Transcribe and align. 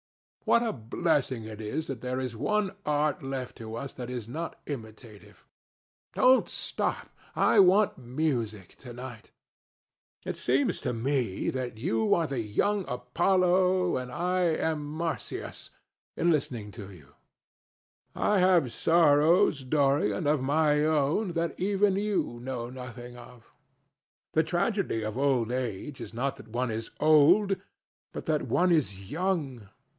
What 0.45 0.63
a 0.63 0.73
blessing 0.73 1.43
it 1.45 1.61
is 1.61 1.85
that 1.85 2.01
there 2.01 2.19
is 2.19 2.35
one 2.35 2.71
art 2.85 3.21
left 3.21 3.55
to 3.57 3.75
us 3.75 3.93
that 3.93 4.09
is 4.09 4.27
not 4.27 4.59
imitative! 4.65 5.45
Don't 6.15 6.49
stop. 6.49 7.15
I 7.35 7.59
want 7.59 7.99
music 7.99 8.75
to 8.77 8.91
night. 8.93 9.29
It 10.25 10.35
seems 10.35 10.81
to 10.81 10.91
me 10.91 11.51
that 11.51 11.77
you 11.77 12.15
are 12.15 12.25
the 12.25 12.39
young 12.41 12.83
Apollo 12.87 13.95
and 13.97 14.09
that 14.09 14.17
I 14.17 14.41
am 14.41 14.83
Marsyas 14.83 15.69
listening 16.17 16.71
to 16.71 16.91
you. 16.91 17.09
I 18.15 18.39
have 18.39 18.73
sorrows, 18.73 19.63
Dorian, 19.63 20.25
of 20.25 20.41
my 20.41 20.83
own, 20.83 21.33
that 21.33 21.57
even 21.59 21.95
you 21.95 22.39
know 22.41 22.69
nothing 22.71 23.15
of. 23.15 23.51
The 24.33 24.43
tragedy 24.43 25.03
of 25.03 25.17
old 25.19 25.51
age 25.51 26.01
is 26.01 26.13
not 26.15 26.37
that 26.37 26.47
one 26.47 26.71
is 26.71 26.89
old, 26.99 27.55
but 28.11 28.25
that 28.25 28.41
one 28.47 28.71
is 28.71 29.09
young. 29.11 29.69